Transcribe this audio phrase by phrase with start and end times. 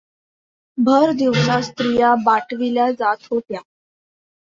[0.77, 3.59] भर दिवसा स्त्रिया बाटविल्या जात होत्या.